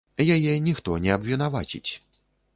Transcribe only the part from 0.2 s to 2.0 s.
Яе ніхто не абвінаваціць.